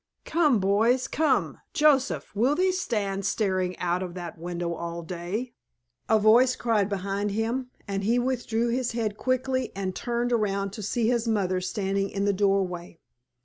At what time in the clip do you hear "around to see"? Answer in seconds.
10.33-11.07